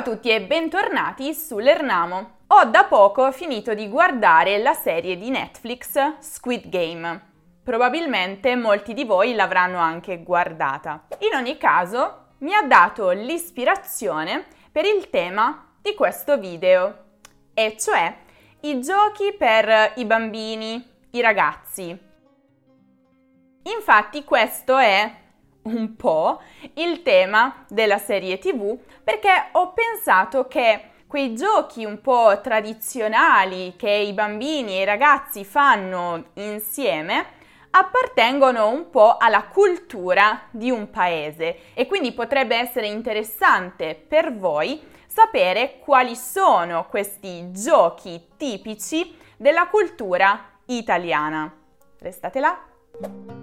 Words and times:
a 0.00 0.02
tutti 0.02 0.30
e 0.30 0.40
bentornati 0.40 1.34
su 1.34 1.58
Lernamo. 1.58 2.38
Ho 2.46 2.64
da 2.64 2.84
poco 2.84 3.30
finito 3.32 3.74
di 3.74 3.86
guardare 3.86 4.56
la 4.56 4.72
serie 4.72 5.18
di 5.18 5.28
Netflix 5.28 6.20
Squid 6.20 6.70
Game. 6.70 7.20
Probabilmente 7.62 8.56
molti 8.56 8.94
di 8.94 9.04
voi 9.04 9.34
l'avranno 9.34 9.76
anche 9.76 10.22
guardata. 10.22 11.04
In 11.18 11.36
ogni 11.36 11.58
caso, 11.58 12.28
mi 12.38 12.54
ha 12.54 12.62
dato 12.62 13.10
l'ispirazione 13.10 14.46
per 14.72 14.86
il 14.86 15.10
tema 15.10 15.66
di 15.82 15.94
questo 15.94 16.38
video, 16.38 17.04
e 17.52 17.76
cioè 17.78 18.16
i 18.60 18.80
giochi 18.80 19.34
per 19.36 19.92
i 19.96 20.06
bambini, 20.06 20.82
i 21.10 21.20
ragazzi. 21.20 21.94
Infatti 23.64 24.24
questo 24.24 24.78
è 24.78 25.14
un 25.62 25.96
po' 25.96 26.40
il 26.74 27.02
tema 27.02 27.64
della 27.68 27.98
serie 27.98 28.38
TV 28.38 28.78
perché 29.02 29.48
ho 29.52 29.72
pensato 29.72 30.46
che 30.46 30.84
quei 31.06 31.34
giochi 31.34 31.84
un 31.84 32.00
po' 32.00 32.40
tradizionali 32.40 33.74
che 33.76 33.90
i 33.90 34.12
bambini 34.12 34.76
e 34.76 34.82
i 34.82 34.84
ragazzi 34.84 35.44
fanno 35.44 36.26
insieme 36.34 37.38
appartengono 37.70 38.68
un 38.68 38.90
po' 38.90 39.16
alla 39.16 39.44
cultura 39.44 40.42
di 40.50 40.70
un 40.70 40.90
paese 40.90 41.74
e 41.74 41.86
quindi 41.86 42.12
potrebbe 42.12 42.56
essere 42.56 42.86
interessante 42.86 43.94
per 43.94 44.36
voi 44.36 44.80
sapere 45.06 45.78
quali 45.80 46.16
sono 46.16 46.86
questi 46.88 47.50
giochi 47.52 48.28
tipici 48.36 49.16
della 49.36 49.68
cultura 49.68 50.58
italiana. 50.66 51.52
Restate 51.98 52.40
là. 52.40 53.39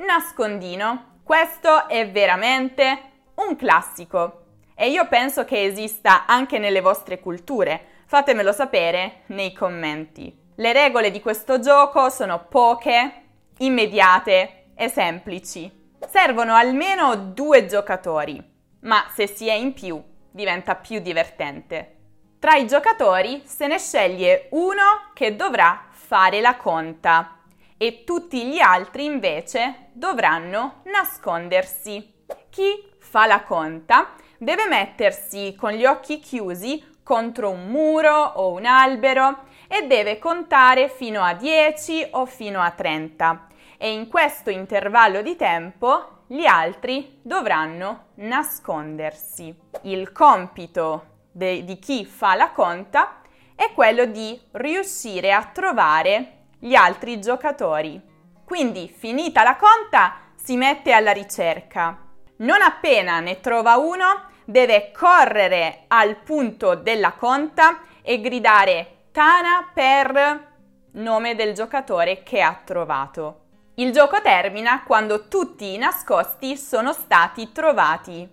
Nascondino. 0.00 1.18
Questo 1.22 1.86
è 1.86 2.10
veramente 2.10 2.98
un 3.34 3.54
classico 3.54 4.44
e 4.74 4.88
io 4.88 5.06
penso 5.08 5.44
che 5.44 5.64
esista 5.64 6.24
anche 6.24 6.58
nelle 6.58 6.80
vostre 6.80 7.20
culture. 7.20 8.02
Fatemelo 8.06 8.50
sapere 8.50 9.24
nei 9.26 9.52
commenti. 9.52 10.34
Le 10.56 10.72
regole 10.72 11.10
di 11.10 11.20
questo 11.20 11.60
gioco 11.60 12.08
sono 12.08 12.46
poche, 12.48 13.24
immediate 13.58 14.70
e 14.74 14.88
semplici. 14.88 15.70
Servono 16.08 16.54
almeno 16.54 17.14
due 17.14 17.66
giocatori, 17.66 18.42
ma 18.80 19.04
se 19.14 19.26
si 19.26 19.48
è 19.48 19.54
in 19.54 19.74
più 19.74 20.02
diventa 20.30 20.76
più 20.76 21.00
divertente. 21.00 21.96
Tra 22.38 22.54
i 22.54 22.66
giocatori 22.66 23.42
se 23.44 23.66
ne 23.66 23.78
sceglie 23.78 24.48
uno 24.52 25.10
che 25.12 25.36
dovrà 25.36 25.88
fare 25.90 26.40
la 26.40 26.56
conta 26.56 27.39
e 27.82 28.04
tutti 28.04 28.44
gli 28.44 28.58
altri 28.58 29.06
invece 29.06 29.86
dovranno 29.92 30.82
nascondersi. 30.84 32.26
Chi 32.50 32.90
fa 32.98 33.24
la 33.24 33.42
conta 33.42 34.12
deve 34.36 34.66
mettersi 34.68 35.54
con 35.58 35.70
gli 35.70 35.86
occhi 35.86 36.20
chiusi 36.20 36.98
contro 37.02 37.48
un 37.48 37.68
muro 37.68 38.14
o 38.14 38.52
un 38.52 38.66
albero 38.66 39.44
e 39.66 39.86
deve 39.86 40.18
contare 40.18 40.90
fino 40.90 41.22
a 41.22 41.32
10 41.32 42.08
o 42.10 42.26
fino 42.26 42.60
a 42.60 42.70
30 42.70 43.46
e 43.78 43.92
in 43.92 44.08
questo 44.08 44.50
intervallo 44.50 45.22
di 45.22 45.34
tempo 45.34 46.24
gli 46.26 46.44
altri 46.44 47.18
dovranno 47.22 48.08
nascondersi. 48.16 49.56
Il 49.84 50.12
compito 50.12 51.06
de- 51.32 51.64
di 51.64 51.78
chi 51.78 52.04
fa 52.04 52.34
la 52.34 52.50
conta 52.50 53.22
è 53.54 53.72
quello 53.72 54.04
di 54.04 54.38
riuscire 54.50 55.32
a 55.32 55.46
trovare 55.46 56.39
gli 56.60 56.74
altri 56.74 57.20
giocatori. 57.20 58.00
Quindi, 58.44 58.88
finita 58.88 59.42
la 59.42 59.56
conta, 59.56 60.16
si 60.36 60.56
mette 60.56 60.92
alla 60.92 61.12
ricerca. 61.12 61.98
Non 62.36 62.62
appena 62.62 63.18
ne 63.20 63.40
trova 63.40 63.76
uno, 63.76 64.28
deve 64.44 64.92
correre 64.92 65.84
al 65.88 66.16
punto 66.16 66.74
della 66.74 67.12
conta 67.12 67.80
e 68.02 68.20
gridare 68.20 68.96
Tana 69.12 69.70
per 69.74 70.48
nome 70.92 71.34
del 71.34 71.52
giocatore 71.54 72.22
che 72.22 72.40
ha 72.40 72.60
trovato. 72.64 73.40
Il 73.74 73.92
gioco 73.92 74.20
termina 74.20 74.82
quando 74.84 75.28
tutti 75.28 75.74
i 75.74 75.78
nascosti 75.78 76.56
sono 76.56 76.92
stati 76.92 77.50
trovati. 77.50 78.28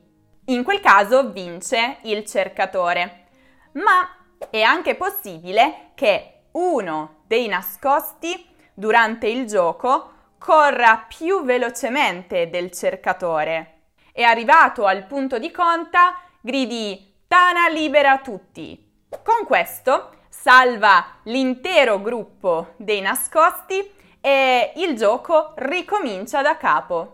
In 0.45 0.63
quel 0.63 0.79
caso 0.79 1.31
vince 1.31 1.97
il 2.03 2.25
cercatore. 2.25 3.25
Ma 3.73 4.07
è 4.49 4.61
anche 4.61 4.95
possibile 4.95 5.91
che 5.95 6.36
uno 6.57 7.22
dei 7.28 7.47
nascosti 7.47 8.47
durante 8.73 9.28
il 9.28 9.45
gioco 9.45 10.12
corra 10.38 11.06
più 11.07 11.44
velocemente 11.44 12.50
del 12.50 12.72
cercatore 12.72 13.73
e 14.12 14.23
arrivato 14.23 14.85
al 14.85 15.06
punto 15.06 15.38
di 15.38 15.51
conta 15.51 16.19
gridi 16.41 17.16
Tana 17.28 17.67
libera 17.67 18.19
tutti. 18.19 19.06
Con 19.09 19.46
questo 19.46 20.12
salva 20.29 21.19
l'intero 21.23 22.01
gruppo 22.01 22.73
dei 22.78 23.01
nascosti 23.01 23.91
e 24.19 24.73
il 24.78 24.96
gioco 24.96 25.53
ricomincia 25.57 26.41
da 26.41 26.57
capo. 26.57 27.13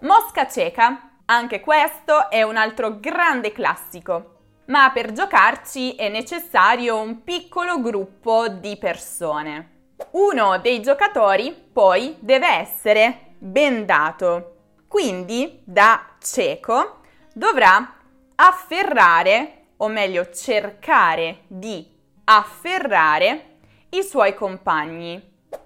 Mosca 0.00 0.48
cieca 0.48 1.11
anche 1.26 1.60
questo 1.60 2.30
è 2.30 2.42
un 2.42 2.56
altro 2.56 2.98
grande 2.98 3.52
classico, 3.52 4.38
ma 4.66 4.90
per 4.92 5.12
giocarci 5.12 5.94
è 5.94 6.08
necessario 6.08 6.98
un 7.00 7.22
piccolo 7.22 7.80
gruppo 7.80 8.48
di 8.48 8.76
persone. 8.76 9.70
Uno 10.12 10.58
dei 10.58 10.80
giocatori 10.80 11.52
poi 11.52 12.16
deve 12.20 12.48
essere 12.48 13.34
bendato, 13.38 14.56
quindi 14.88 15.60
da 15.64 16.14
cieco 16.20 17.00
dovrà 17.32 17.96
afferrare, 18.34 19.66
o 19.78 19.88
meglio 19.88 20.30
cercare 20.30 21.44
di 21.46 21.88
afferrare 22.24 23.56
i 23.90 24.02
suoi 24.02 24.34
compagni, 24.34 25.20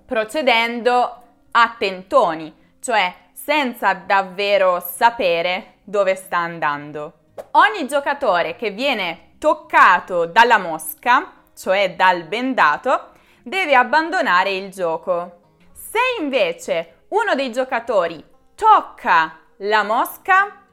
procedendo 0.04 1.22
a 1.50 1.76
tentoni, 1.78 2.54
cioè 2.80 3.14
senza 3.46 3.92
davvero 3.92 4.80
sapere 4.80 5.74
dove 5.84 6.16
sta 6.16 6.38
andando. 6.38 7.12
Ogni 7.52 7.86
giocatore 7.86 8.56
che 8.56 8.70
viene 8.70 9.34
toccato 9.38 10.26
dalla 10.26 10.58
mosca, 10.58 11.44
cioè 11.54 11.94
dal 11.94 12.24
bendato, 12.24 13.12
deve 13.44 13.76
abbandonare 13.76 14.50
il 14.50 14.72
gioco. 14.72 15.42
Se 15.72 16.00
invece 16.18 17.04
uno 17.10 17.36
dei 17.36 17.52
giocatori 17.52 18.20
tocca 18.56 19.38
la 19.58 19.84
mosca, 19.84 20.64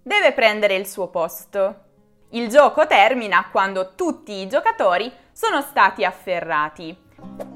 deve 0.00 0.30
prendere 0.30 0.76
il 0.76 0.86
suo 0.86 1.08
posto. 1.08 1.80
Il 2.30 2.46
gioco 2.46 2.86
termina 2.86 3.48
quando 3.50 3.96
tutti 3.96 4.34
i 4.34 4.46
giocatori 4.46 5.12
sono 5.32 5.60
stati 5.62 6.04
afferrati. 6.04 7.53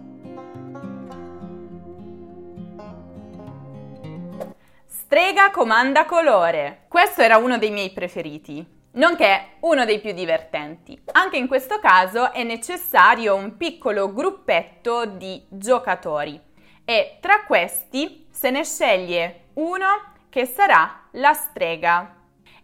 Strega 5.11 5.51
comanda 5.51 6.05
colore. 6.05 6.85
Questo 6.87 7.23
era 7.23 7.39
uno 7.39 7.57
dei 7.57 7.71
miei 7.71 7.93
preferiti, 7.93 8.63
nonché 8.97 9.53
uno 9.61 9.87
dei 9.87 10.01
più 10.01 10.13
divertenti. 10.13 11.03
Anche 11.13 11.39
in 11.39 11.47
questo 11.47 11.79
caso 11.79 12.31
è 12.31 12.43
necessario 12.43 13.35
un 13.35 13.57
piccolo 13.57 14.13
gruppetto 14.13 15.07
di 15.07 15.43
giocatori 15.49 16.39
e 16.85 17.17
tra 17.23 17.45
questi 17.47 18.27
se 18.31 18.51
ne 18.51 18.65
sceglie 18.65 19.45
uno 19.55 19.87
che 20.29 20.45
sarà 20.45 21.05
la 21.13 21.33
strega. 21.33 22.15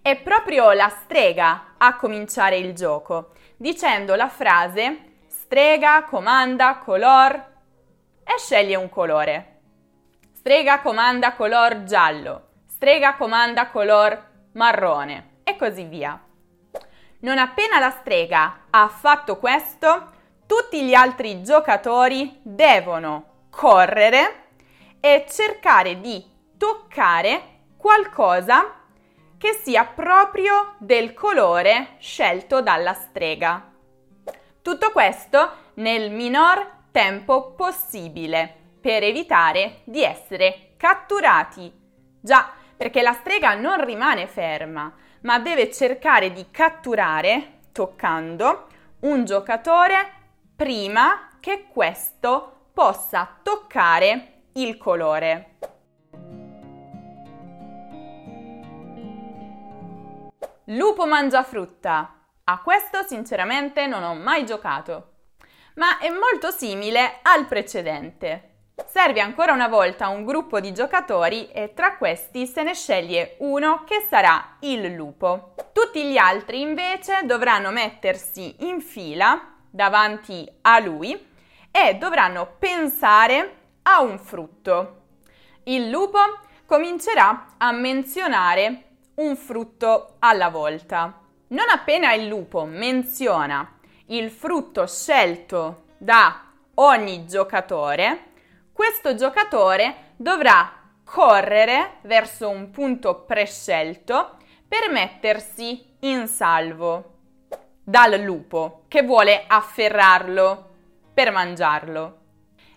È 0.03 0.15
proprio 0.17 0.73
la 0.73 0.91
strega 0.91 1.77
a 1.79 1.97
cominciare 1.97 2.59
il 2.59 2.75
gioco, 2.75 3.31
dicendo 3.57 4.15
la 4.17 4.29
frase 4.29 5.15
strega 5.29 6.05
comanda 6.05 6.77
color 6.77 7.33
e 8.23 8.37
sceglie 8.37 8.77
un 8.77 8.91
colore. 8.91 9.54
Strega 10.47 10.83
comanda 10.83 11.33
color 11.33 11.85
giallo, 11.85 12.49
strega 12.67 13.15
comanda 13.15 13.69
color 13.69 14.51
marrone 14.53 15.39
e 15.43 15.57
così 15.57 15.85
via. 15.85 16.23
Non 17.21 17.39
appena 17.39 17.79
la 17.79 17.89
strega 17.89 18.65
ha 18.69 18.87
fatto 18.89 19.39
questo, 19.39 20.11
tutti 20.45 20.85
gli 20.85 20.93
altri 20.93 21.43
giocatori 21.43 22.41
devono 22.43 23.47
correre 23.49 24.49
e 25.01 25.25
cercare 25.27 26.03
di 26.03 26.23
toccare 26.59 27.61
qualcosa 27.79 28.83
che 29.39 29.59
sia 29.63 29.87
proprio 29.87 30.75
del 30.77 31.15
colore 31.15 31.97
scelto 32.01 32.61
dalla 32.61 32.93
strega. 32.93 33.73
Tutto 34.61 34.93
questo 34.93 35.53
nel 35.77 36.11
minor 36.11 36.83
tempo 36.93 37.53
possibile 37.53 38.59
per 38.85 39.03
evitare 39.03 39.81
di 39.85 40.05
essere 40.05 40.75
catturati. 40.77 41.73
Già, 42.21 42.51
perché 42.77 43.01
la 43.01 43.15
strega 43.15 43.55
non 43.55 43.83
rimane 43.83 44.27
ferma, 44.27 44.93
ma 45.23 45.39
deve 45.39 45.73
cercare 45.73 46.35
di 46.35 46.51
catturare, 46.51 47.61
toccando, 47.73 48.67
un 49.01 49.25
giocatore 49.25 50.13
prima 50.55 51.31
che 51.41 51.69
questo 51.73 52.67
possa 52.75 53.39
toccare 53.43 54.43
il 54.53 54.77
colore. 54.77 55.57
Lupo 60.65 61.07
mangiafrutta. 61.07 62.19
A 62.45 62.61
questo 62.61 63.03
sinceramente 63.05 63.87
non 63.87 64.03
ho 64.03 64.15
mai 64.15 64.45
giocato, 64.45 65.13
ma 65.77 65.97
è 65.97 66.11
molto 66.11 66.51
simile 66.51 67.21
al 67.23 67.47
precedente. 67.47 68.49
Serve 68.87 69.21
ancora 69.21 69.53
una 69.53 69.69
volta 69.69 70.09
un 70.09 70.25
gruppo 70.25 70.59
di 70.59 70.73
giocatori 70.73 71.49
e 71.51 71.75
tra 71.75 71.97
questi 71.97 72.47
se 72.47 72.65
ne 72.65 72.75
sceglie 72.75 73.37
uno 73.39 73.85
che 73.85 74.05
sarà 74.09 74.57
il 74.61 74.93
lupo. 74.95 75.55
Tutti 75.73 76.05
gli 76.05 76.17
altri 76.17 76.61
invece 76.61 77.21
dovranno 77.25 77.71
mettersi 77.71 78.57
in 78.67 78.81
fila 78.81 79.55
davanti 79.71 80.45
a 80.63 80.81
lui 80.81 81.13
e 81.71 81.95
dovranno 81.95 82.57
pensare 82.59 83.57
a 83.83 84.01
un 84.01 84.19
frutto. 84.19 85.03
Il 85.65 85.89
lupo 85.89 86.19
comincerà 86.67 87.55
a 87.57 87.71
menzionare 87.71 88.83
un 89.17 89.37
frutto 89.37 90.17
alla 90.19 90.49
volta. 90.49 91.21
Non 91.49 91.69
appena 91.69 92.13
il 92.13 92.27
lupo 92.27 92.65
menziona 92.65 93.75
il 94.09 94.31
frutto 94.31 94.87
scelto 94.87 95.85
da 95.97 96.43
ogni 96.75 97.25
giocatore, 97.27 98.33
questo 98.75 99.15
giocatore 99.15 100.15
dovrà 100.17 100.69
correre 101.05 101.99
verso 102.03 102.49
un 102.49 102.71
punto 102.71 103.23
prescelto 103.23 104.39
per 104.67 104.91
mettersi 104.91 105.95
in 106.01 106.27
salvo 106.27 107.13
dal 107.85 108.19
lupo 108.21 108.83
che 108.89 109.03
vuole 109.03 109.45
afferrarlo 109.47 110.71
per 111.15 111.31
mangiarlo. 111.31 112.19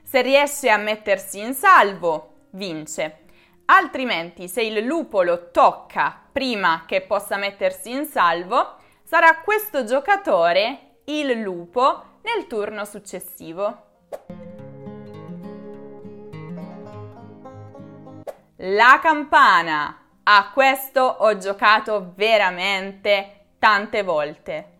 Se 0.03 0.21
riesce 0.21 0.69
a 0.69 0.77
mettersi 0.77 1.39
in 1.39 1.55
salvo, 1.55 2.45
vince. 2.51 3.23
Altrimenti, 3.65 4.47
se 4.47 4.61
il 4.61 4.85
lupo 4.85 5.23
lo 5.23 5.49
tocca 5.49 6.25
prima 6.31 6.83
che 6.85 7.01
possa 7.01 7.37
mettersi 7.37 7.89
in 7.89 8.05
salvo, 8.05 8.75
sarà 9.01 9.39
questo 9.39 9.83
giocatore 9.83 10.99
il 11.05 11.31
lupo 11.39 12.19
nel 12.21 12.45
turno 12.45 12.85
successivo. 12.85 13.86
La 18.61 18.97
campana. 18.99 19.95
A 20.23 20.49
questo 20.51 21.01
ho 21.01 21.37
giocato 21.37 22.13
veramente 22.15 23.49
tante 23.59 24.01
volte. 24.01 24.71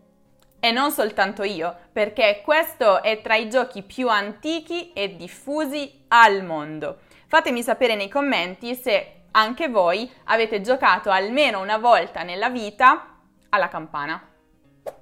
E 0.59 0.71
non 0.71 0.89
soltanto 0.89 1.43
io, 1.43 1.75
perché 1.91 2.41
questo 2.43 3.03
è 3.03 3.21
tra 3.21 3.35
i 3.35 3.47
giochi 3.47 3.83
più 3.83 4.09
antichi 4.09 4.93
e 4.93 5.15
diffusi 5.15 6.05
al 6.07 6.43
mondo. 6.43 7.01
Fatemi 7.27 7.61
sapere 7.61 7.93
nei 7.93 8.09
commenti 8.09 8.73
se 8.73 9.25
anche 9.29 9.69
voi 9.69 10.11
avete 10.23 10.59
giocato 10.61 11.11
almeno 11.11 11.61
una 11.61 11.77
volta 11.77 12.23
nella 12.23 12.49
vita 12.49 13.19
alla 13.49 13.67
campana. 13.67 14.19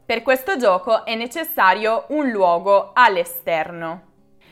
Per 0.06 0.22
questo 0.22 0.58
gioco 0.58 1.06
è 1.06 1.16
necessario 1.16 2.08
un 2.10 2.28
luogo 2.30 2.92
all'esterno, 2.94 4.02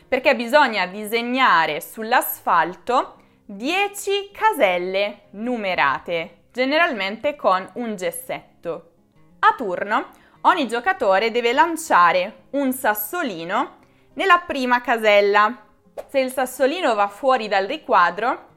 perché 0.07 0.33
bisogna 0.33 0.85
disegnare 0.85 1.81
sull'asfalto 1.81 3.17
10 3.55 4.31
caselle 4.31 5.25
numerate, 5.31 6.45
generalmente 6.51 7.35
con 7.35 7.69
un 7.73 7.95
gessetto. 7.95 8.93
A 9.39 9.53
turno 9.55 10.09
ogni 10.41 10.67
giocatore 10.67 11.29
deve 11.29 11.53
lanciare 11.53 12.45
un 12.51 12.73
sassolino 12.73 13.77
nella 14.13 14.39
prima 14.39 14.81
casella. 14.81 15.65
Se 16.07 16.19
il 16.19 16.31
sassolino 16.31 16.95
va 16.95 17.07
fuori 17.07 17.47
dal 17.47 17.67
riquadro, 17.67 18.47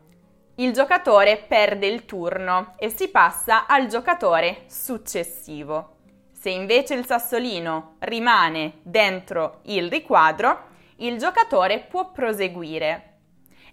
il 0.55 0.73
giocatore 0.73 1.45
perde 1.47 1.87
il 1.87 2.07
turno 2.07 2.75
e 2.79 2.89
si 2.89 3.09
passa 3.09 3.67
al 3.67 3.89
giocatore 3.89 4.65
successivo. 4.67 5.97
Se 6.33 6.49
invece 6.49 6.95
il 6.95 7.05
sassolino 7.05 7.97
rimane 7.99 8.79
dentro 8.83 9.61
il 9.65 9.91
riquadro, 9.91 10.69
il 10.97 11.19
giocatore 11.19 11.81
può 11.81 12.11
proseguire 12.13 13.16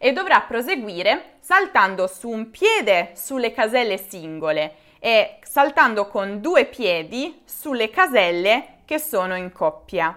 e 0.04 0.12
dovrà 0.12 0.42
proseguire 0.42 1.36
saltando 1.40 2.08
su 2.08 2.28
un 2.28 2.52
piede 2.52 3.14
sulle 3.16 3.54
caselle 3.54 3.98
singole 3.98 4.76
e 5.00 5.40
saltando 5.44 6.10
con 6.10 6.42
due 6.42 6.66
piedi 6.66 7.42
sulle 7.46 7.90
caselle 7.90 8.80
che 8.84 9.00
sono 9.00 9.38
in 9.38 9.54
coppia. 9.54 10.14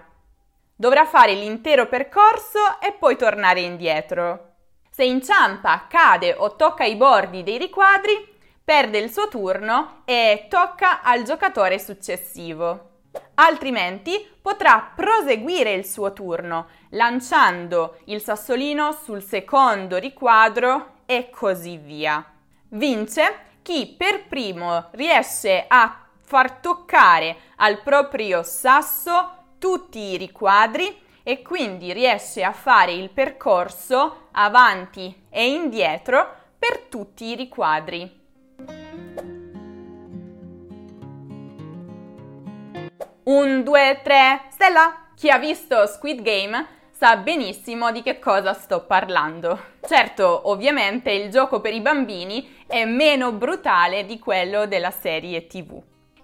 Dovrà 0.75 1.05
fare 1.05 1.35
l'intero 1.35 1.87
percorso 1.87 2.81
e 2.81 2.91
poi 2.99 3.15
tornare 3.15 3.61
indietro. 3.61 4.55
Se 4.91 5.05
inciampa, 5.05 5.87
cade 5.87 6.35
o 6.37 6.57
tocca 6.57 6.83
i 6.83 6.97
bordi 6.97 7.43
dei 7.43 7.57
riquadri, 7.57 8.35
perde 8.61 8.97
il 8.97 9.09
suo 9.09 9.29
turno 9.29 10.01
e 10.03 10.47
tocca 10.49 11.01
al 11.01 11.23
giocatore 11.23 11.79
successivo 11.79 12.96
altrimenti 13.39 14.25
potrà 14.41 14.91
proseguire 14.95 15.73
il 15.73 15.85
suo 15.85 16.13
turno 16.13 16.67
lanciando 16.91 17.97
il 18.05 18.21
sassolino 18.21 18.91
sul 18.91 19.21
secondo 19.21 19.97
riquadro 19.97 21.01
e 21.05 21.29
così 21.29 21.77
via. 21.77 22.23
Vince 22.69 23.45
chi 23.61 23.95
per 23.97 24.27
primo 24.27 24.89
riesce 24.91 25.65
a 25.67 26.05
far 26.21 26.53
toccare 26.59 27.37
al 27.57 27.81
proprio 27.81 28.43
sasso 28.43 29.35
tutti 29.57 29.99
i 29.99 30.17
riquadri 30.17 31.05
e 31.23 31.41
quindi 31.41 31.93
riesce 31.93 32.43
a 32.43 32.53
fare 32.53 32.93
il 32.93 33.09
percorso 33.09 34.27
avanti 34.31 35.23
e 35.29 35.49
indietro 35.49 36.33
per 36.57 36.79
tutti 36.89 37.25
i 37.25 37.35
riquadri. 37.35 38.16
Un, 43.29 43.61
due, 43.63 43.99
tre, 44.03 44.43
stella! 44.51 45.09
Chi 45.13 45.29
ha 45.29 45.37
visto 45.37 45.85
Squid 45.85 46.21
Game 46.21 46.65
sa 46.91 47.17
benissimo 47.17 47.91
di 47.91 48.01
che 48.01 48.19
cosa 48.19 48.53
sto 48.53 48.85
parlando. 48.85 49.61
Certo, 49.85 50.43
ovviamente 50.45 51.11
il 51.11 51.29
gioco 51.29 51.59
per 51.59 51.73
i 51.73 51.81
bambini 51.81 52.63
è 52.65 52.85
meno 52.85 53.33
brutale 53.33 54.05
di 54.05 54.17
quello 54.17 54.65
della 54.65 54.91
serie 54.91 55.45
TV. 55.45 55.77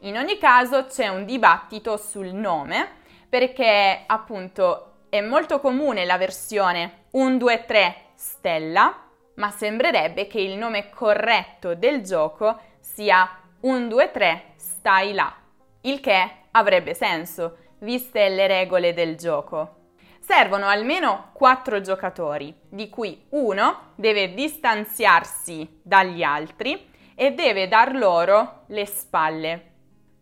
In 0.04 0.16
ogni 0.16 0.38
caso 0.38 0.86
c'è 0.86 1.10
un 1.10 1.26
dibattito 1.26 1.98
sul 1.98 2.28
nome 2.28 3.02
perché 3.28 4.04
appunto 4.06 5.08
è 5.10 5.20
molto 5.20 5.60
comune 5.60 6.06
la 6.06 6.18
versione 6.18 7.08
1, 7.12 7.36
2, 7.36 7.66
3 7.66 7.96
stella, 8.16 9.10
ma 9.36 9.52
sembrerebbe 9.52 10.28
che 10.28 10.40
il 10.40 10.56
nome 10.56 10.90
corretto 10.90 11.76
del 11.76 12.02
gioco 12.02 12.58
sia 12.80 13.30
1, 13.60 13.88
2, 13.88 14.12
3 14.12 14.44
stai 14.56 15.12
là, 15.12 15.36
il 15.82 16.00
che 16.00 16.42
avrebbe 16.54 16.94
senso, 16.94 17.58
viste 17.80 18.30
le 18.30 18.48
regole 18.48 18.94
del 18.94 19.16
gioco. 19.16 19.82
Servono 20.20 20.68
almeno 20.68 21.30
4 21.34 21.82
giocatori, 21.82 22.56
di 22.70 22.90
cui 22.90 23.26
uno 23.30 23.92
deve 23.96 24.34
distanziarsi 24.34 25.80
dagli 25.82 26.24
altri 26.24 26.90
e 27.16 27.32
deve 27.32 27.68
dar 27.68 27.94
loro 27.94 28.64
le 28.68 28.86
spalle. 28.86 29.72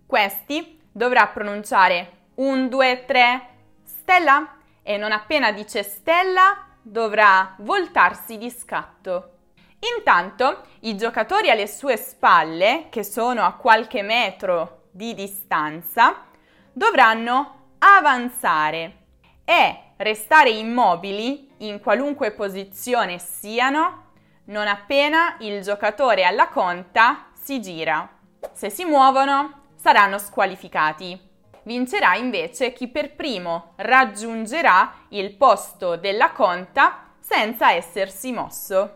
Questi 0.06 0.82
dovrà 0.92 1.28
pronunciare 1.28 2.30
1, 2.36 2.68
2, 2.68 3.06
3, 3.06 3.48
stella 3.84 4.58
e 4.82 4.98
non 4.98 5.12
appena 5.12 5.52
dice 5.52 5.84
stella 5.84 6.66
dovrà 6.82 7.56
voltarsi 7.60 8.38
di 8.38 8.50
scatto. 8.50 9.30
Intanto 9.98 10.64
i 10.82 10.98
giocatori 10.98 11.50
alle 11.52 11.68
sue 11.68 11.96
spalle, 11.98 12.88
che 12.90 13.04
sono 13.04 13.44
a 13.44 13.54
qualche 13.54 14.02
metro 14.02 14.81
di 14.92 15.14
distanza 15.14 16.26
dovranno 16.72 17.70
avanzare 17.80 18.98
e 19.44 19.80
restare 19.98 20.50
immobili 20.50 21.50
in 21.60 21.80
qualunque 21.80 22.32
posizione 22.32 23.18
siano 23.18 24.10
non 24.46 24.68
appena 24.68 25.38
il 25.40 25.62
giocatore 25.62 26.24
alla 26.24 26.50
conta 26.50 27.28
si 27.34 27.62
gira. 27.62 28.10
Se 28.52 28.70
si 28.70 28.86
muovono 28.86 29.70
saranno 29.76 30.18
squalificati. 30.18 31.30
Vincerà 31.64 32.16
invece 32.16 32.74
chi 32.74 32.88
per 32.88 33.16
primo 33.16 33.74
raggiungerà 33.78 34.94
il 35.10 35.36
posto 35.36 35.96
della 35.96 36.32
conta 36.32 37.14
senza 37.20 37.72
essersi 37.72 38.32
mosso. 38.32 38.96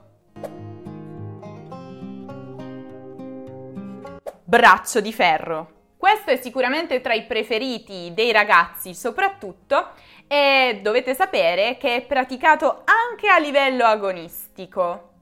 Braccio 4.43 4.99
di 4.99 5.13
ferro. 5.13 5.74
Questo 6.05 6.29
è 6.29 6.35
sicuramente 6.35 7.01
tra 7.01 7.15
i 7.15 7.23
preferiti 7.23 8.11
dei 8.13 8.31
ragazzi 8.31 8.93
soprattutto 8.93 9.93
e 10.27 10.79
dovete 10.83 11.15
sapere 11.15 11.77
che 11.77 11.95
è 11.95 12.01
praticato 12.05 12.83
anche 12.85 13.27
a 13.27 13.39
livello 13.39 13.85
agonistico. 13.85 15.13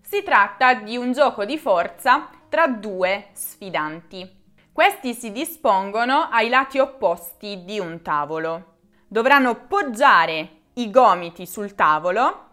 Si 0.00 0.24
tratta 0.24 0.74
di 0.74 0.96
un 0.96 1.12
gioco 1.12 1.44
di 1.44 1.56
forza 1.58 2.28
tra 2.48 2.66
due 2.66 3.28
sfidanti. 3.34 4.28
Questi 4.72 5.14
si 5.14 5.30
dispongono 5.30 6.28
ai 6.28 6.48
lati 6.48 6.80
opposti 6.80 7.62
di 7.64 7.78
un 7.78 8.02
tavolo. 8.02 8.78
Dovranno 9.06 9.66
poggiare 9.68 10.62
i 10.72 10.90
gomiti 10.90 11.46
sul 11.46 11.76
tavolo 11.76 12.46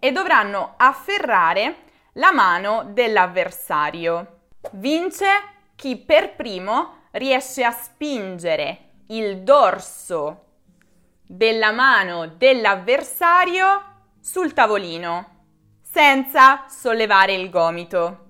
e 0.00 0.10
dovranno 0.10 0.74
afferrare 0.76 1.76
la 2.14 2.32
mano 2.32 2.90
dell'avversario. 2.92 4.40
Vince 4.72 5.28
chi 5.76 5.96
per 5.96 6.34
primo 6.34 7.04
riesce 7.16 7.64
a 7.64 7.70
spingere 7.70 8.78
il 9.08 9.42
dorso 9.42 10.44
della 11.26 11.72
mano 11.72 12.26
dell'avversario 12.26 13.82
sul 14.20 14.52
tavolino 14.52 15.34
senza 15.82 16.66
sollevare 16.68 17.34
il 17.34 17.48
gomito. 17.48 18.24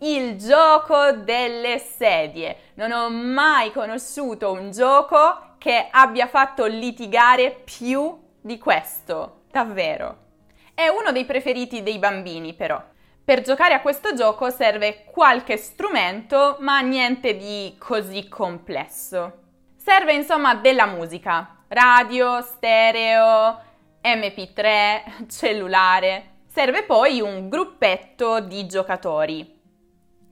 Il 0.00 0.36
gioco 0.36 1.12
delle 1.12 1.78
sedie. 1.78 2.72
Non 2.74 2.92
ho 2.92 3.10
mai 3.10 3.72
conosciuto 3.72 4.52
un 4.52 4.70
gioco 4.70 5.54
che 5.58 5.88
abbia 5.90 6.26
fatto 6.26 6.66
litigare 6.66 7.50
più 7.50 8.18
di 8.40 8.58
questo, 8.58 9.42
davvero. 9.50 10.26
È 10.74 10.86
uno 10.88 11.12
dei 11.12 11.24
preferiti 11.24 11.82
dei 11.82 11.98
bambini, 11.98 12.54
però. 12.54 12.82
Per 13.28 13.42
giocare 13.42 13.74
a 13.74 13.82
questo 13.82 14.14
gioco 14.14 14.48
serve 14.48 15.04
qualche 15.04 15.58
strumento, 15.58 16.56
ma 16.60 16.80
niente 16.80 17.36
di 17.36 17.74
così 17.78 18.26
complesso. 18.26 19.40
Serve 19.76 20.14
insomma 20.14 20.54
della 20.54 20.86
musica, 20.86 21.62
radio, 21.68 22.40
stereo, 22.40 23.60
MP3, 24.02 25.26
cellulare. 25.28 26.36
Serve 26.46 26.84
poi 26.84 27.20
un 27.20 27.50
gruppetto 27.50 28.40
di 28.40 28.66
giocatori. 28.66 29.60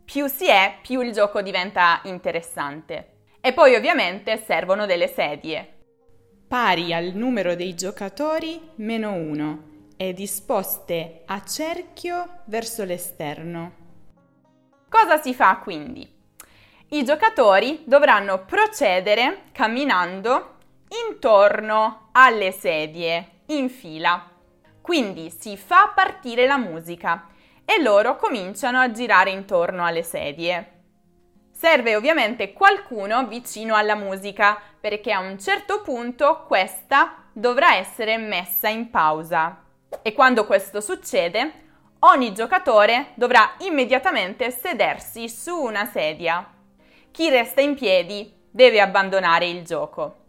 Più 0.02 0.26
si 0.26 0.46
è, 0.46 0.78
più 0.80 1.02
il 1.02 1.12
gioco 1.12 1.42
diventa 1.42 2.00
interessante. 2.04 3.24
E 3.42 3.52
poi 3.52 3.74
ovviamente 3.74 4.38
servono 4.38 4.86
delle 4.86 5.08
sedie. 5.08 5.82
Pari 6.48 6.94
al 6.94 7.12
numero 7.12 7.54
dei 7.54 7.74
giocatori 7.74 8.58
meno 8.76 9.12
uno 9.12 9.74
e 9.96 10.12
disposte 10.12 11.22
a 11.26 11.42
cerchio 11.42 12.42
verso 12.44 12.84
l'esterno. 12.84 13.84
Cosa 14.88 15.20
si 15.20 15.34
fa 15.34 15.58
quindi? 15.58 16.08
I 16.88 17.04
giocatori 17.04 17.82
dovranno 17.84 18.44
procedere 18.44 19.44
camminando 19.52 20.54
intorno 21.08 22.10
alle 22.12 22.52
sedie 22.52 23.40
in 23.46 23.68
fila. 23.68 24.30
Quindi 24.80 25.30
si 25.30 25.56
fa 25.56 25.90
partire 25.94 26.46
la 26.46 26.58
musica 26.58 27.26
e 27.64 27.82
loro 27.82 28.16
cominciano 28.16 28.78
a 28.78 28.92
girare 28.92 29.30
intorno 29.30 29.84
alle 29.84 30.04
sedie. 30.04 30.72
Serve 31.50 31.96
ovviamente 31.96 32.52
qualcuno 32.52 33.26
vicino 33.26 33.74
alla 33.74 33.96
musica 33.96 34.60
perché 34.78 35.10
a 35.10 35.18
un 35.18 35.40
certo 35.40 35.82
punto 35.82 36.44
questa 36.46 37.24
dovrà 37.32 37.74
essere 37.74 38.16
messa 38.18 38.68
in 38.68 38.90
pausa. 38.90 39.65
E 40.02 40.12
quando 40.12 40.46
questo 40.46 40.80
succede, 40.80 41.52
ogni 42.00 42.32
giocatore 42.32 43.12
dovrà 43.14 43.54
immediatamente 43.58 44.50
sedersi 44.50 45.28
su 45.28 45.56
una 45.56 45.86
sedia. 45.86 46.52
Chi 47.10 47.28
resta 47.28 47.60
in 47.60 47.74
piedi 47.74 48.32
deve 48.50 48.80
abbandonare 48.80 49.46
il 49.46 49.64
gioco. 49.64 50.24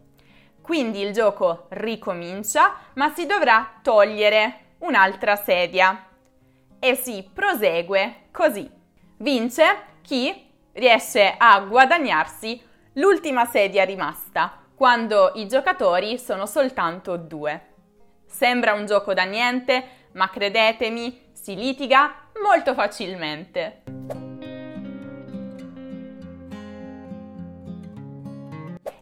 Quindi 0.62 1.00
il 1.00 1.12
gioco 1.12 1.66
ricomincia, 1.70 2.74
ma 2.94 3.12
si 3.12 3.26
dovrà 3.26 3.78
togliere 3.82 4.74
un'altra 4.78 5.36
sedia. 5.36 6.06
E 6.78 6.94
si 6.94 7.28
prosegue 7.32 8.28
così. 8.30 8.70
Vince 9.18 9.62
chi 10.02 10.46
riesce 10.72 11.34
a 11.36 11.58
guadagnarsi 11.60 12.62
l'ultima 12.94 13.44
sedia 13.46 13.84
rimasta, 13.84 14.64
quando 14.74 15.32
i 15.34 15.48
giocatori 15.48 16.18
sono 16.18 16.46
soltanto 16.46 17.16
due. 17.16 17.67
Sembra 18.28 18.74
un 18.74 18.86
gioco 18.86 19.14
da 19.14 19.24
niente, 19.24 20.06
ma 20.12 20.28
credetemi, 20.28 21.30
si 21.32 21.56
litiga 21.56 22.28
molto 22.42 22.74
facilmente. 22.74 23.82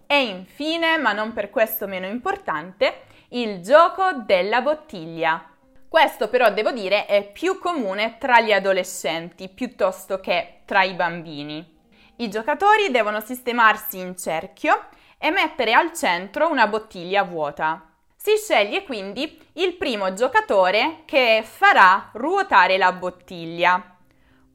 E 0.06 0.23
infine, 0.23 0.97
ma 0.97 1.12
non 1.12 1.33
per 1.33 1.50
questo 1.50 1.87
meno 1.87 2.06
importante, 2.06 3.02
il 3.30 3.61
gioco 3.61 4.12
della 4.25 4.62
bottiglia. 4.62 5.50
Questo 5.88 6.28
però 6.28 6.50
devo 6.52 6.71
dire 6.71 7.06
è 7.06 7.30
più 7.30 7.59
comune 7.59 8.16
tra 8.18 8.40
gli 8.40 8.52
adolescenti 8.52 9.49
piuttosto 9.49 10.21
che 10.21 10.61
tra 10.64 10.83
i 10.83 10.95
bambini. 10.95 11.75
I 12.16 12.28
giocatori 12.28 12.90
devono 12.90 13.21
sistemarsi 13.21 13.99
in 13.99 14.16
cerchio 14.16 14.87
e 15.18 15.30
mettere 15.30 15.73
al 15.73 15.92
centro 15.92 16.49
una 16.49 16.66
bottiglia 16.66 17.25
vuota. 17.25 17.86
Si 18.26 18.38
sceglie 18.38 18.83
quindi 18.83 19.40
il 19.52 19.76
primo 19.76 20.12
giocatore 20.12 21.02
che 21.04 21.45
farà 21.45 22.11
ruotare 22.14 22.76
la 22.76 22.90
bottiglia. 22.90 23.99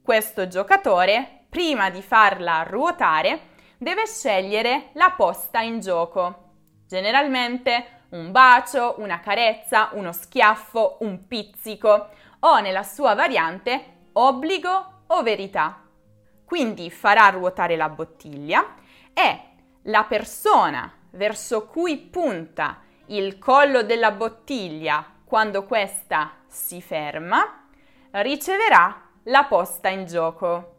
Questo 0.04 0.50
giocatore, 0.50 1.46
prima 1.48 1.90
di 1.90 2.02
farla 2.02 2.64
ruotare, 2.64 3.52
deve 3.78 4.06
scegliere 4.08 4.90
la 4.96 5.14
posta 5.16 5.62
in 5.62 5.80
gioco. 5.80 6.50
Generalmente 6.86 8.08
un 8.10 8.34
bacio, 8.34 8.96
una 8.98 9.22
carezza, 9.22 9.92
uno 9.94 10.12
schiaffo, 10.12 10.98
un 11.00 11.26
pizzico 11.26 12.10
o 12.42 12.60
nella 12.60 12.84
sua 12.84 13.14
variante 13.14 14.10
obbligo 14.12 15.04
o 15.08 15.24
verità. 15.24 15.82
Quindi 16.44 16.92
farà 16.92 17.30
ruotare 17.30 17.78
la 17.78 17.88
bottiglia 17.88 18.76
e 19.14 19.40
la 19.84 20.04
persona 20.04 20.94
verso 21.12 21.68
cui 21.68 21.96
punta 21.96 22.90
il 23.12 23.38
collo 23.40 23.84
della 23.84 24.12
bottiglia 24.12 25.06
quando 25.26 25.66
questa 25.66 26.32
si 26.48 26.82
ferma 26.82 27.68
riceverà 28.12 29.10
la 29.24 29.44
posta 29.46 29.90
in 29.90 30.06
gioco. 30.06 30.76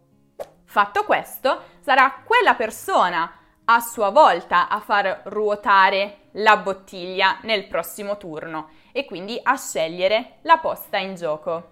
Fatto 0.64 1.04
questo, 1.04 1.62
sarà 1.80 2.22
quella 2.24 2.54
persona 2.54 3.30
a 3.64 3.80
sua 3.80 4.10
volta 4.10 4.68
a 4.68 4.80
far 4.80 5.22
ruotare 5.24 6.28
la 6.32 6.56
bottiglia 6.56 7.38
nel 7.42 7.66
prossimo 7.66 8.16
turno 8.16 8.70
e 8.92 9.04
quindi 9.04 9.38
a 9.42 9.56
scegliere 9.56 10.38
la 10.42 10.56
posta 10.56 10.96
in 10.96 11.14
gioco. 11.14 11.70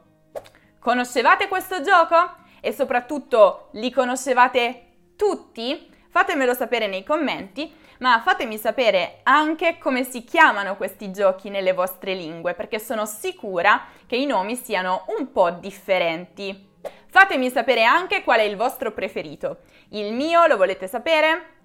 Conoscevate 0.78 1.48
questo 1.48 1.80
gioco? 1.80 2.36
E 2.60 2.72
soprattutto 2.72 3.68
li 3.72 3.90
conoscevate 3.90 5.14
tutti? 5.16 5.89
Fatemelo 6.10 6.54
sapere 6.54 6.88
nei 6.88 7.04
commenti, 7.04 7.72
ma 8.00 8.20
fatemi 8.20 8.58
sapere 8.58 9.20
anche 9.22 9.78
come 9.78 10.02
si 10.02 10.24
chiamano 10.24 10.76
questi 10.76 11.12
giochi 11.12 11.50
nelle 11.50 11.72
vostre 11.72 12.14
lingue, 12.14 12.54
perché 12.54 12.80
sono 12.80 13.06
sicura 13.06 13.84
che 14.06 14.16
i 14.16 14.26
nomi 14.26 14.56
siano 14.56 15.04
un 15.16 15.30
po' 15.30 15.50
differenti. 15.50 16.68
Fatemi 17.06 17.48
sapere 17.48 17.84
anche 17.84 18.24
qual 18.24 18.40
è 18.40 18.42
il 18.42 18.56
vostro 18.56 18.90
preferito. 18.90 19.58
Il 19.90 20.12
mio 20.12 20.46
lo 20.46 20.56
volete 20.56 20.88
sapere? 20.88 21.58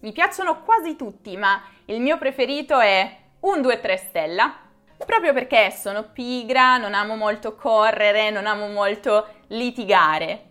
Mi 0.00 0.12
piacciono 0.12 0.62
quasi 0.64 0.94
tutti, 0.94 1.38
ma 1.38 1.62
il 1.86 2.00
mio 2.00 2.18
preferito 2.18 2.78
è 2.78 3.16
un 3.40 3.60
2-3 3.60 3.96
stella, 3.96 4.54
proprio 5.06 5.32
perché 5.32 5.70
sono 5.70 6.10
pigra, 6.12 6.76
non 6.76 6.92
amo 6.92 7.16
molto 7.16 7.54
correre, 7.54 8.28
non 8.28 8.46
amo 8.46 8.68
molto 8.68 9.26
litigare. 9.48 10.47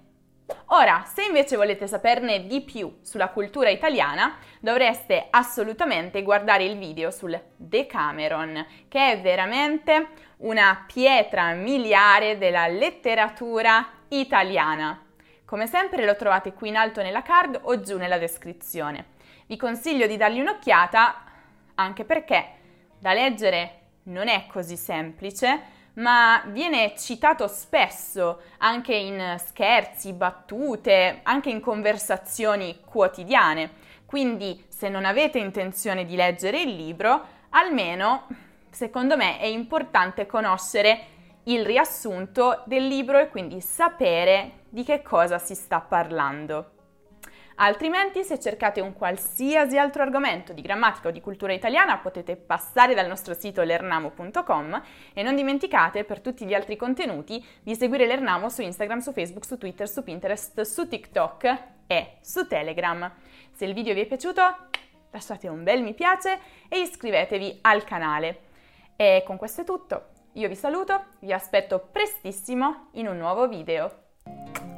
Ora, 0.68 1.04
se 1.06 1.24
invece 1.24 1.56
volete 1.56 1.88
saperne 1.88 2.46
di 2.46 2.62
più 2.62 3.00
sulla 3.02 3.30
cultura 3.30 3.70
italiana, 3.70 4.38
dovreste 4.60 5.28
assolutamente 5.30 6.24
guardare 6.24 6.64
il 6.64 6.78
video 6.78 7.12
sul 7.12 7.40
Decameron, 7.56 8.66
che 8.88 9.12
è 9.12 9.22
veramente 9.22 10.08
una 10.38 10.86
pietra 10.86 11.54
miliare 11.54 12.38
della 12.38 12.68
letteratura 12.68 13.88
italiana. 14.10 15.04
Come 15.46 15.68
sempre 15.68 16.06
lo 16.06 16.16
trovate 16.16 16.54
qui 16.54 16.70
in 16.70 16.76
alto 16.76 17.02
nella 17.02 17.22
card 17.22 17.60
o 17.64 17.80
giù 17.80 17.98
nella 17.98 18.18
descrizione. 18.18 19.16
Vi 19.48 19.58
consiglio 19.58 20.08
di 20.08 20.18
dargli 20.18 20.40
un'occhiata 20.40 21.24
anche 21.76 22.04
perché 22.04 22.56
da 23.00 23.14
leggere 23.14 23.80
non 24.04 24.28
è 24.28 24.46
così 24.48 24.76
semplice, 24.76 25.76
ma 25.98 26.44
viene 26.48 26.94
citato 26.98 27.48
spesso 27.48 28.42
anche 28.58 28.96
in 28.96 29.36
scherzi, 29.44 30.14
battute, 30.14 31.20
anche 31.24 31.50
in 31.50 31.60
conversazioni 31.60 32.80
quotidiane. 32.86 33.86
Quindi 34.06 34.66
se 34.70 34.90
non 34.90 35.06
avete 35.06 35.40
intenzione 35.40 36.06
di 36.06 36.16
leggere 36.16 36.62
il 36.62 36.76
libro, 36.76 37.26
almeno 37.50 38.28
secondo 38.70 39.18
me 39.18 39.40
è 39.40 39.46
importante 39.46 40.26
conoscere 40.26 41.16
il 41.44 41.66
riassunto 41.66 42.62
del 42.66 42.86
libro 42.86 43.18
e 43.18 43.30
quindi 43.30 43.60
sapere 43.62 44.66
di 44.70 44.84
che 44.84 45.02
cosa 45.02 45.40
si 45.40 45.56
sta 45.56 45.80
parlando. 45.80 46.77
Altrimenti, 47.60 48.24
se 48.24 48.40
cercate 48.40 48.82
un 48.82 48.94
qualsiasi 48.94 49.80
altro 49.80 50.04
argomento 50.04 50.54
di 50.54 50.62
grammatica 50.62 51.08
o 51.08 51.12
di 51.12 51.22
cultura 51.22 51.54
italiana, 51.54 51.98
potete 51.98 52.36
passare 52.36 52.94
dal 52.94 53.08
nostro 53.08 53.34
sito 53.34 53.64
lernamo.com 53.64 54.82
e 55.14 55.24
non 55.24 55.36
dimenticate 55.36 56.04
per 56.04 56.20
tutti 56.20 56.46
gli 56.46 56.54
altri 56.54 56.76
contenuti 56.76 57.44
di 57.64 57.76
seguire 57.76 58.06
l'Ernamo 58.06 58.50
su 58.50 58.62
Instagram, 58.62 59.00
su 59.00 59.12
Facebook, 59.12 59.46
su 59.46 59.58
Twitter, 59.58 59.90
su 59.90 60.04
Pinterest, 60.04 60.62
su 60.62 60.88
TikTok 60.88 61.64
e 61.88 62.18
su 62.22 62.46
Telegram. 62.46 63.12
Se 63.52 63.66
il 63.66 63.74
video 63.74 63.96
vi 63.96 64.02
è 64.02 64.06
piaciuto, 64.06 64.42
lasciate 65.10 65.48
un 65.48 65.64
bel 65.64 65.82
mi 65.82 65.96
piace 65.96 66.40
e 66.70 66.80
iscrivetevi 66.80 67.60
al 67.62 67.84
canale. 67.86 68.42
E 68.96 69.24
con 69.26 69.38
questo 69.38 69.62
è 69.62 69.64
tutto. 69.64 70.10
Io 70.34 70.48
vi 70.48 70.56
saluto, 70.56 71.06
vi 71.22 71.34
aspetto 71.34 71.88
prestissimo 71.92 72.90
in 72.94 73.08
un 73.08 73.18
nuovo 73.18 73.48
video. 73.48 74.77